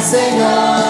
Señor. 0.00 0.81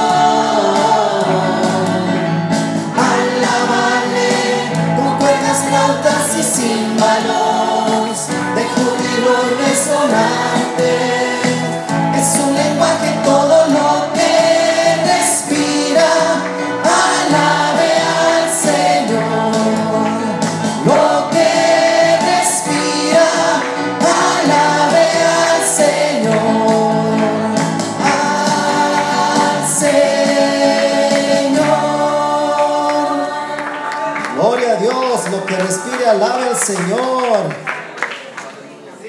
Señor. 36.64 37.72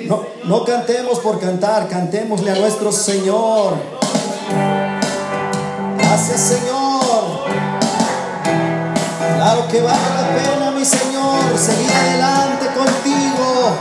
No, 0.08 0.26
no 0.46 0.66
cantemos 0.66 1.20
por 1.20 1.40
cantar, 1.40 1.88
cantémosle 1.88 2.52
a 2.52 2.56
nuestro 2.56 2.92
Señor. 2.92 3.76
Gracias, 5.98 6.42
Señor. 6.42 7.44
Claro 9.36 9.68
que 9.68 9.82
vale 9.82 10.00
la 10.16 10.36
pena, 10.36 10.72
mi 10.72 10.84
Señor, 10.84 11.58
seguir 11.58 11.92
adelante 11.92 12.66
contigo. 12.76 13.78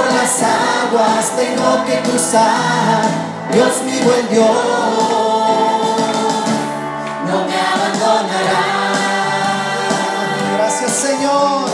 Por 0.00 0.14
las 0.14 0.42
aguas 0.42 1.36
tengo 1.36 1.84
que 1.84 2.00
cruzar, 2.08 3.02
Dios 3.52 3.82
mi 3.84 3.98
buen 4.00 4.28
Dios 4.28 4.46
no 7.26 7.44
me 7.44 7.60
abandonará. 7.60 8.92
Gracias, 10.56 10.92
Señor. 10.92 11.70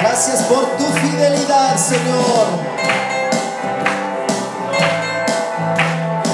Gracias 0.00 0.42
por 0.42 0.64
tu 0.76 0.84
fidelidad, 0.84 1.76
Señor. 1.76 2.46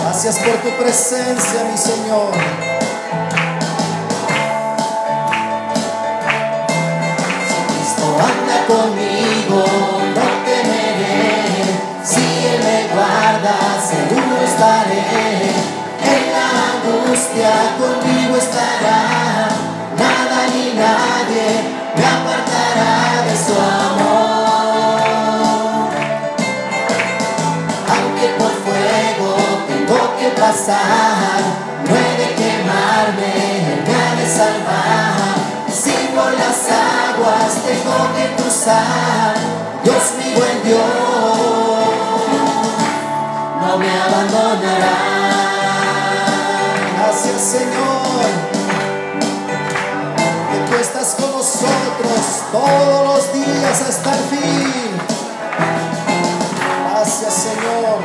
Gracias 0.02 0.38
por 0.38 0.54
tu 0.54 0.70
presencia, 0.78 1.64
mi 1.70 1.76
Señor. 1.76 2.73
Angustia 17.34 17.74
conmigo 17.78 18.36
estará. 18.36 19.48
Nada 19.98 20.46
ni 20.52 20.74
nadie 20.74 21.46
me 21.96 22.04
apartará 22.04 23.22
de 23.26 23.36
su 23.36 23.52
amor. 23.52 24.28
Aunque 27.90 28.26
por 28.38 28.52
fuego 28.64 29.30
tengo 29.68 30.00
que 30.18 30.28
pasar, 30.40 31.40
no 31.84 31.94
he 31.94 32.10
de 32.18 32.28
quemarme, 32.34 33.34
me 33.86 33.94
ha 33.94 34.14
de 34.14 34.26
salvar. 34.26 35.34
Si 35.72 35.94
por 36.14 36.32
las 36.32 36.60
aguas 36.70 37.52
tengo 37.66 37.98
que 38.16 38.24
cruzar, 38.36 39.34
Dios 39.82 40.04
mi 40.18 40.28
buen 40.34 40.62
Dios 40.62 40.80
no 43.60 43.78
me 43.78 43.90
abandonará. 43.90 45.23
Gracias, 47.14 47.42
Señor. 47.42 48.24
Que 50.50 50.58
tú 50.68 50.74
estás 50.80 51.14
con 51.14 51.30
nosotros 51.30 52.42
todos 52.50 53.06
los 53.06 53.32
días 53.32 53.82
hasta 53.88 54.10
el 54.10 54.24
fin. 54.24 54.90
Gracias, 56.90 57.34
Señor. 57.34 58.00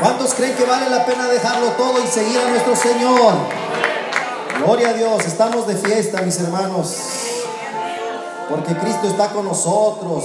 ¿Cuántos 0.00 0.32
creen 0.32 0.56
que 0.56 0.64
vale 0.64 0.88
la 0.88 1.04
pena 1.04 1.28
dejarlo 1.28 1.66
todo 1.72 2.02
y 2.02 2.06
seguir 2.06 2.38
a 2.38 2.48
nuestro 2.48 2.74
Señor? 2.74 3.34
Gloria 4.64 4.88
a 4.88 4.92
Dios, 4.94 5.26
estamos 5.26 5.66
de 5.66 5.76
fiesta, 5.76 6.22
mis 6.22 6.40
hermanos, 6.40 7.17
porque 8.48 8.74
Cristo 8.76 9.08
está 9.08 9.30
con 9.30 9.44
nosotros. 9.44 10.24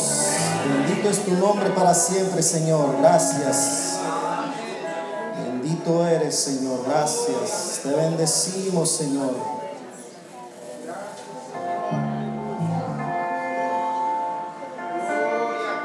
Bendito 0.68 1.10
es 1.10 1.26
tu 1.26 1.32
nombre 1.34 1.70
para 1.72 1.94
siempre, 1.94 2.42
Señor. 2.42 2.98
Gracias. 3.00 3.98
Bendito 5.38 6.06
eres, 6.08 6.36
Señor. 6.36 6.80
Gracias. 6.88 7.82
Te 7.84 7.90
bendecimos, 7.90 8.90
Señor. 8.90 9.34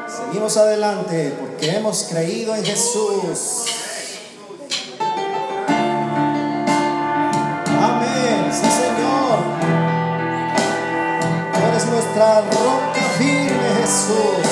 Seguimos 0.07 0.57
adelante 0.57 1.37
porque 1.41 1.71
hemos 1.77 2.05
creído 2.05 2.55
en 2.55 2.65
Jesús. 2.65 3.78
Eres 12.19 12.25
nuestra 12.25 12.41
roca 12.41 13.01
firme, 13.19 13.81
Jesús. 13.81 14.48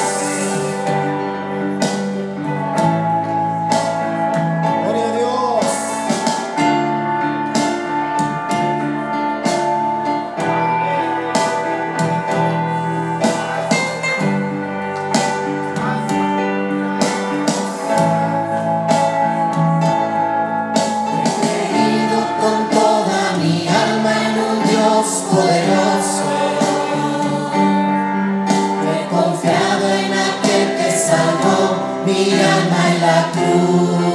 Salvó 32.06 32.12
mi 32.12 32.32
alma 32.32 32.94
en 32.94 33.00
la 33.00 33.30
cruz. 33.32 34.05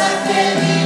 aquele 0.00 0.77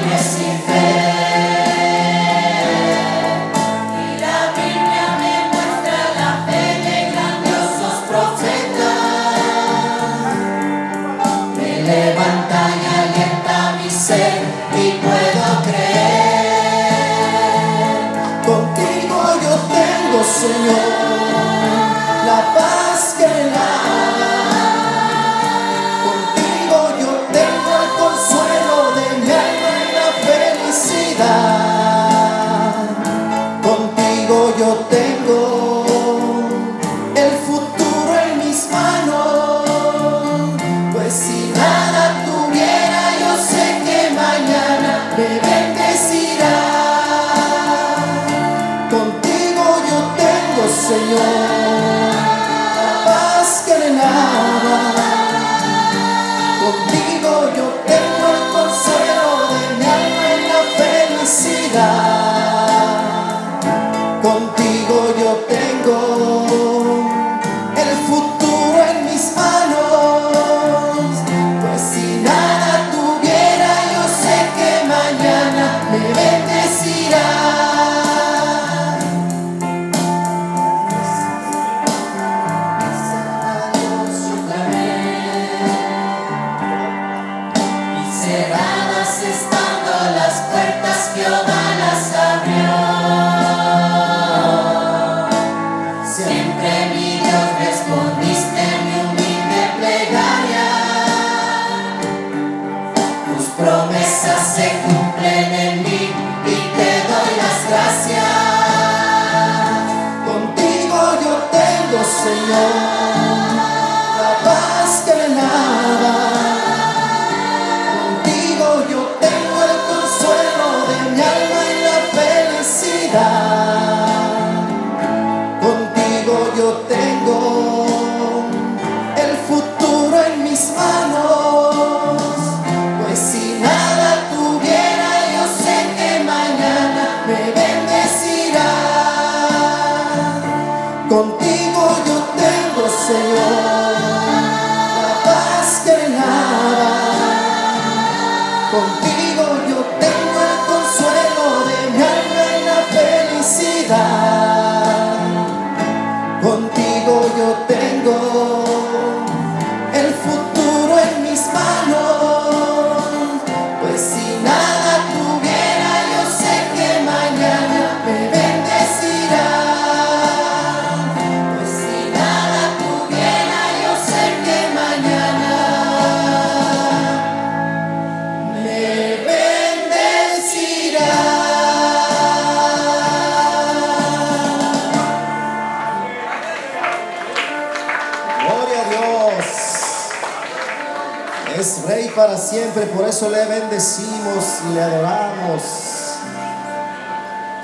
por 192.81 193.07
eso 193.07 193.29
le 193.29 193.45
bendecimos 193.45 194.45
y 194.69 194.75
le 194.75 194.83
adoramos. 194.83 195.63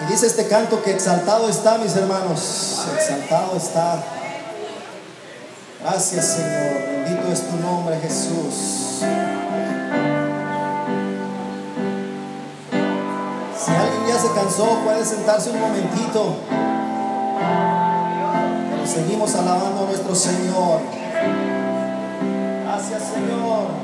Y 0.03 0.12
dice 0.12 0.27
este 0.27 0.47
canto 0.49 0.83
que 0.83 0.93
exaltado 0.93 1.49
está, 1.49 1.79
mis 1.79 1.97
hermanos, 1.97 2.87
exaltado 2.95 3.57
está. 3.57 4.03
Gracias 5.83 6.25
Señor, 6.27 7.05
bendito 7.05 7.33
es 7.33 7.49
tu 7.49 7.57
nombre 7.57 7.99
Jesús. 8.00 9.03
Si 13.59 13.71
alguien 13.71 14.07
ya 14.07 14.18
se 14.18 14.29
cansó, 14.35 14.79
puede 14.85 15.05
sentarse 15.05 15.51
un 15.51 15.61
momentito. 15.61 16.37
Pero 18.71 18.87
seguimos 18.87 19.35
alabando 19.35 19.85
a 19.85 19.87
nuestro 19.87 20.14
Señor. 20.14 20.81
Gracias 22.64 23.03
Señor. 23.14 23.78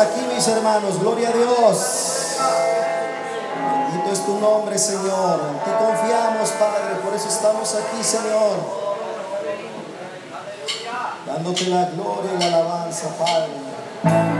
aquí, 0.00 0.20
mis 0.34 0.46
hermanos. 0.48 0.98
Gloria 1.00 1.28
a 1.28 1.32
Dios. 1.32 2.36
Bendito 3.92 4.12
es 4.12 4.24
tu 4.24 4.38
nombre, 4.38 4.78
Señor. 4.78 5.40
Te 5.64 5.72
confiamos, 5.72 6.50
Padre. 6.50 6.96
Por 7.04 7.14
eso 7.14 7.28
estamos 7.28 7.74
aquí, 7.74 8.02
Señor. 8.02 8.80
Dándote 11.26 11.66
la 11.66 11.84
gloria 11.86 12.32
y 12.34 12.38
la 12.38 12.46
alabanza, 12.46 13.08
Padre. 13.18 14.39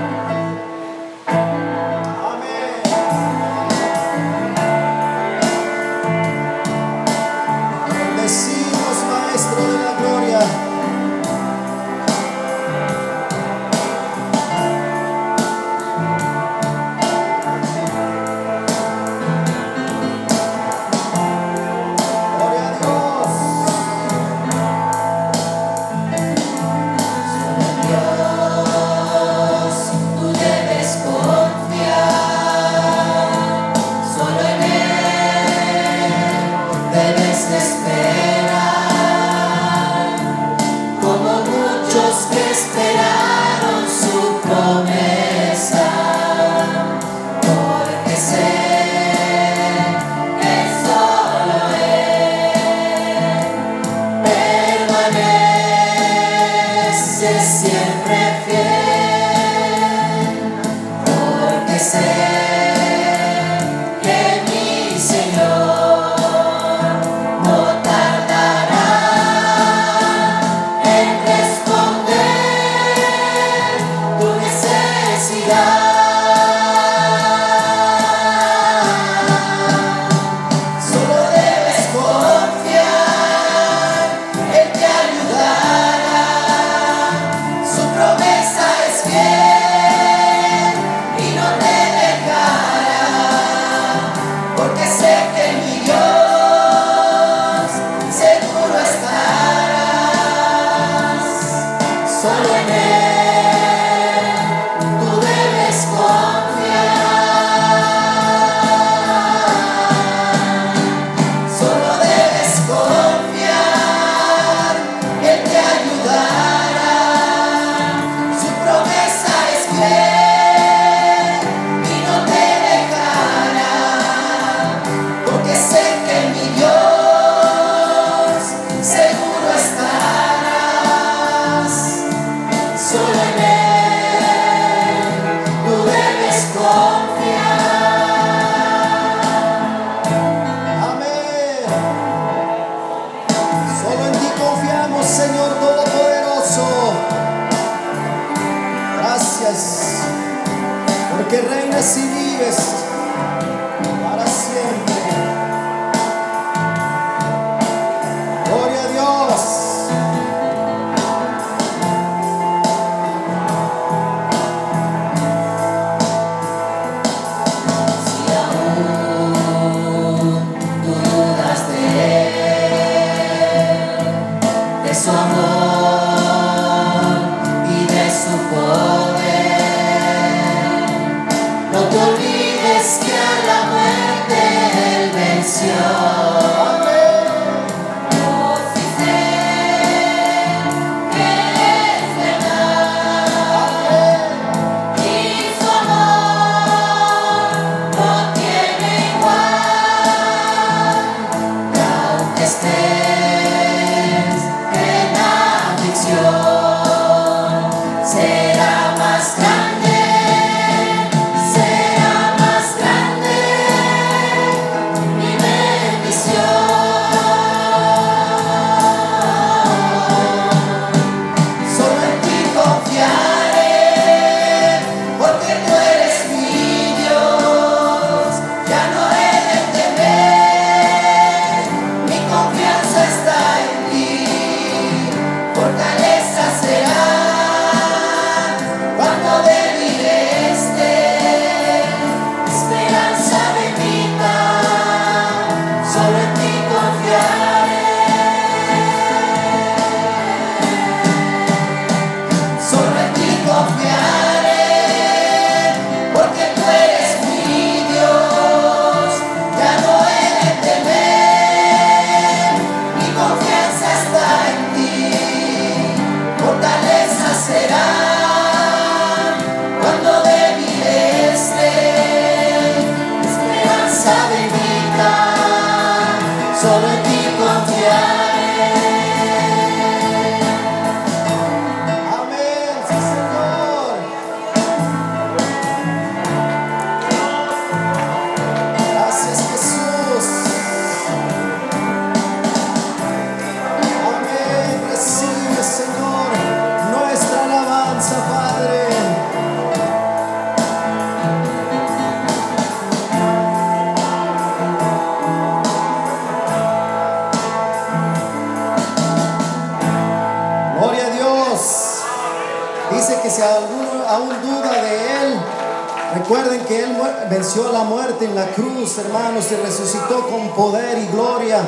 se 319.51 319.57
resucitó 319.57 320.29
con 320.29 320.51
poder 320.51 320.97
y 320.97 321.07
gloria 321.09 321.59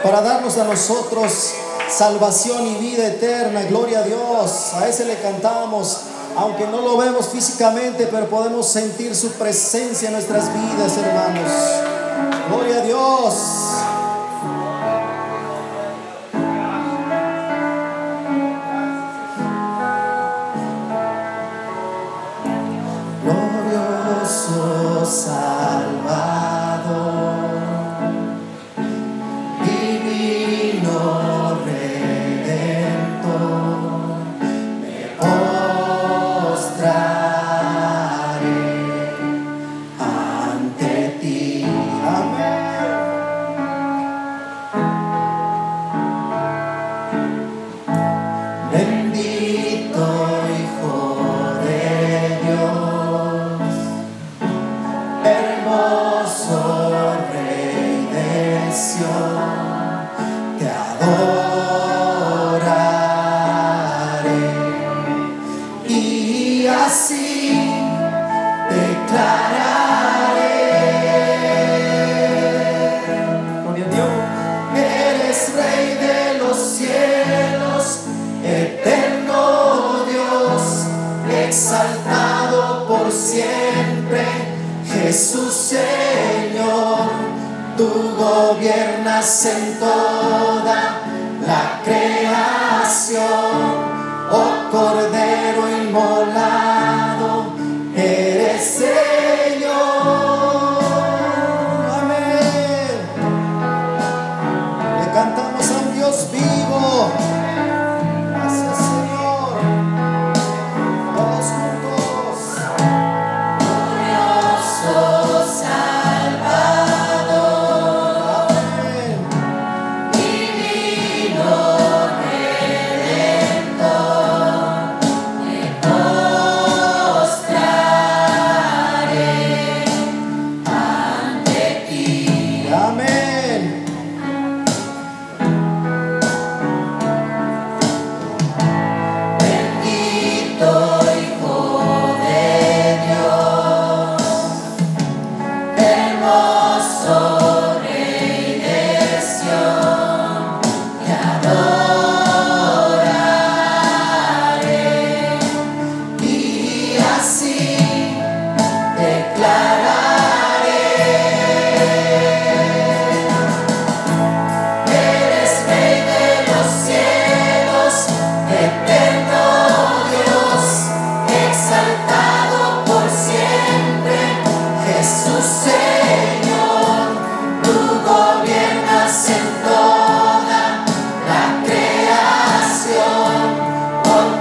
para 0.00 0.20
darnos 0.20 0.56
a 0.58 0.64
nosotros 0.64 1.54
salvación 1.90 2.64
y 2.68 2.74
vida 2.76 3.04
eterna. 3.08 3.62
Gloria 3.62 3.98
a 3.98 4.02
Dios. 4.02 4.74
A 4.74 4.86
ese 4.86 5.04
le 5.06 5.16
cantamos. 5.16 6.02
Aunque 6.36 6.68
no 6.68 6.82
lo 6.82 6.96
vemos 6.96 7.26
físicamente, 7.28 8.06
pero 8.06 8.28
podemos 8.28 8.68
sentir 8.68 9.16
su 9.16 9.32
presencia 9.32 10.06
en 10.06 10.14
nuestras 10.14 10.52
vidas, 10.54 10.96
hermanos. 10.98 11.50
Gloria 12.48 12.76
a 12.76 12.80
Dios. 12.82 13.55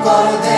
por 0.06 0.40
dentro. 0.40 0.55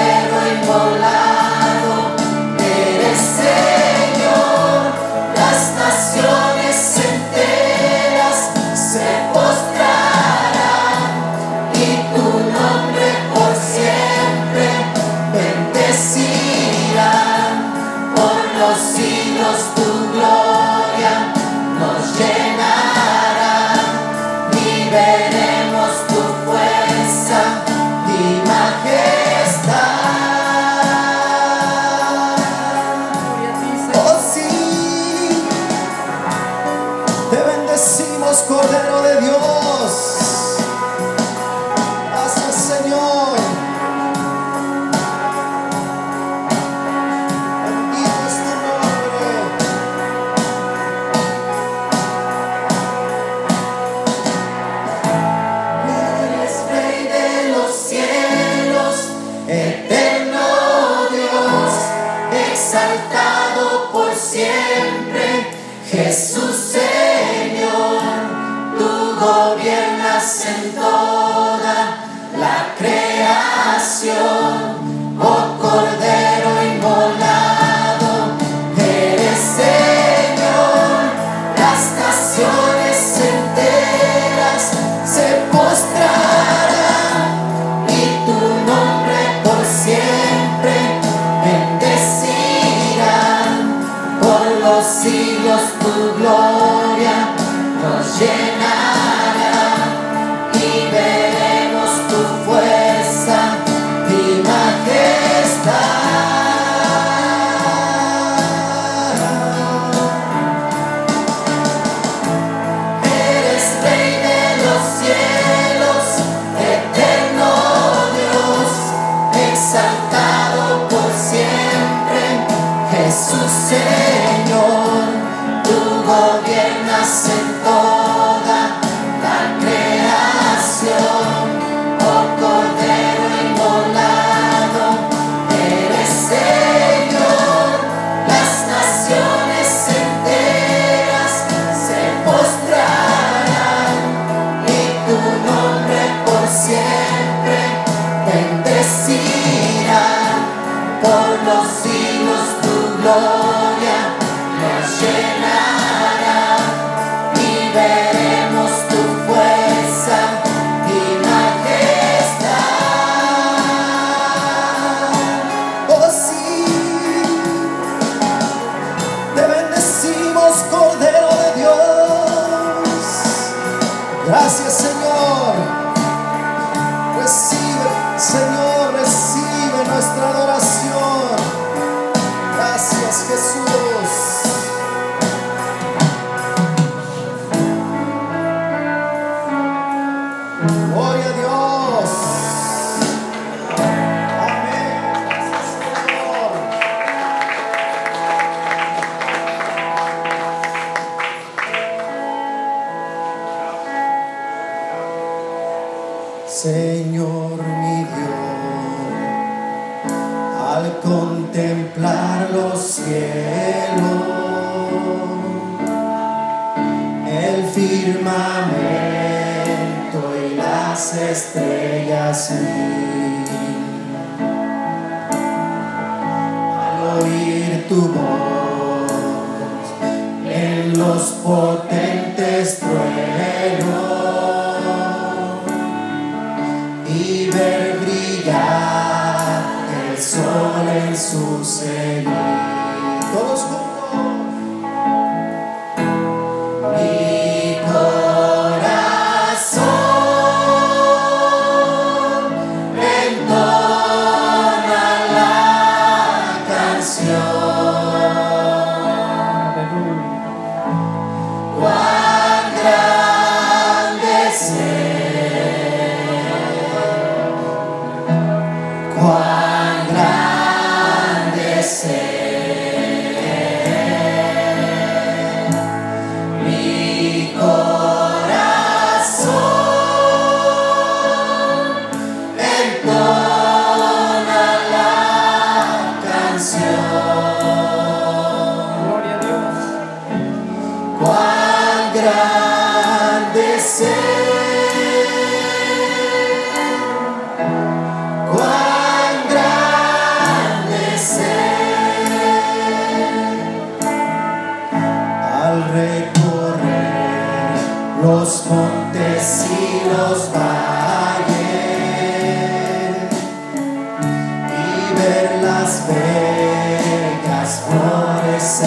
Jesús 241.18 241.68
Señor. 241.68 242.37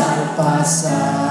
passar, 0.00 0.34
passar. 0.36 1.29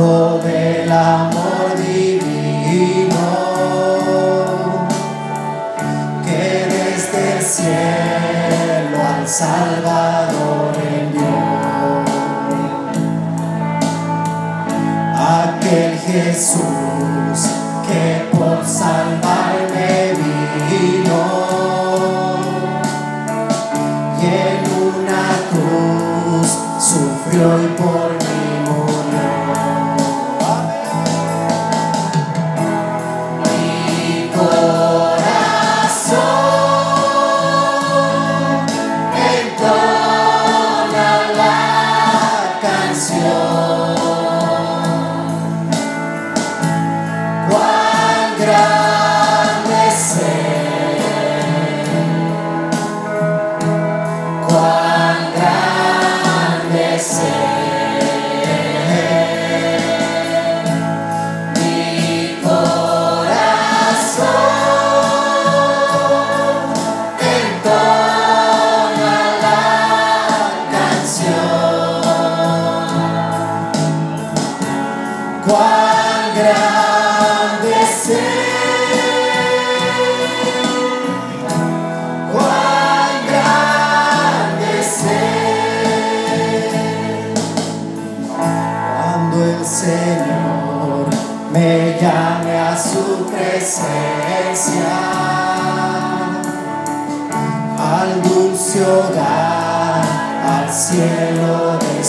del 0.00 0.90
amor 0.90 1.76
divino 1.76 3.18
que 6.24 6.66
desde 6.74 7.36
el 7.36 7.42
cielo 7.42 8.98
al 9.14 9.28
Salvador 9.28 10.72
envió 10.74 11.36
aquel 15.18 15.98
Jesús 15.98 16.79
al 97.78 98.22
dulce 98.22 98.84
hogar, 98.84 100.02
al 100.44 100.72
cielo 100.72 101.78
de 101.78 102.00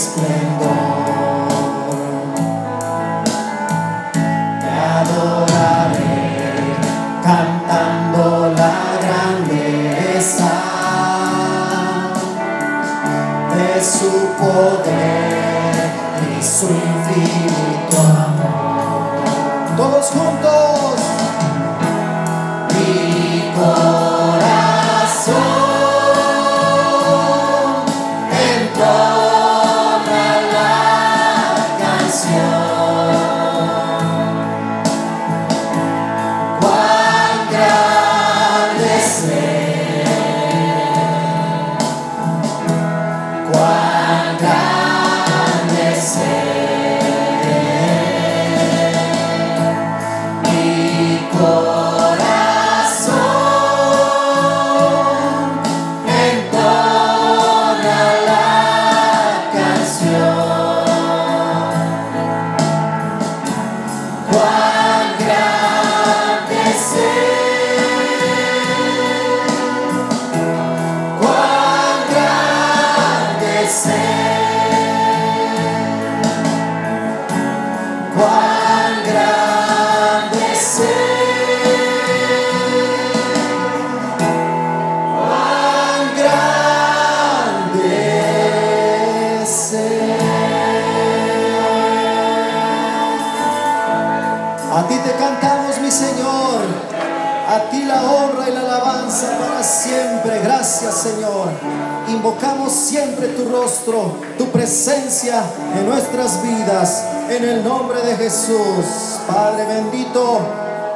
nombre 107.81 108.01
de 108.03 108.15
Jesús. 108.15 108.85
Padre 109.27 109.65
bendito. 109.65 110.39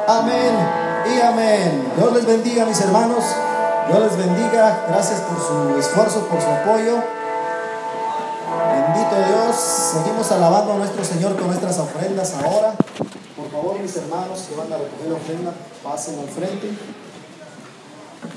Amén 0.08 0.54
y 1.12 1.20
amén. 1.20 1.92
Dios 1.98 2.14
les 2.14 2.26
bendiga, 2.28 2.64
mis 2.66 2.80
hermanos. 2.80 3.24
Dios 3.88 4.00
les 4.04 4.18
bendiga. 4.18 4.86
Gracias 4.88 5.22
por 5.22 5.40
su 5.40 5.80
esfuerzo, 5.80 6.28
por 6.28 6.40
su 6.40 6.48
apoyo. 6.48 7.02
Bendito 8.72 9.16
Dios. 9.16 9.56
Seguimos 9.56 10.32
alabando 10.32 10.74
a 10.74 10.76
nuestro 10.76 11.04
Señor 11.04 11.36
con 11.36 11.48
nuestras 11.48 11.80
ofrendas 11.80 12.36
ahora. 12.36 12.76
Por 13.36 13.50
favor, 13.52 13.80
mis 13.80 13.96
hermanos 13.96 14.46
que 14.48 14.56
van 14.56 14.72
a 14.72 14.78
recoger 14.78 15.08
la 15.10 15.16
ofrenda, 15.16 15.54
pasen 15.84 16.20
al 16.20 16.28
frente. 16.28 16.70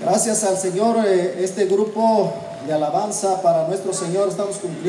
Gracias 0.01 0.45
al 0.45 0.57
Señor, 0.57 0.97
eh, 1.05 1.45
este 1.45 1.67
grupo 1.67 2.33
de 2.67 2.73
alabanza 2.73 3.43
para 3.43 3.69
nuestro 3.69 3.93
Señor 3.93 4.29
estamos 4.29 4.57
cumpliendo. 4.57 4.77